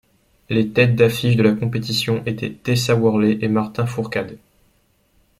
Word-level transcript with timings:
Les 0.49 0.69
têtes 0.73 0.95
d'affiches 0.95 1.35
de 1.35 1.43
la 1.43 1.53
compétition 1.53 2.23
étaient 2.25 2.51
Tessa 2.51 2.95
Worley 2.95 3.37
et 3.39 3.47
Martin 3.47 3.85
Fourcade. 3.85 4.39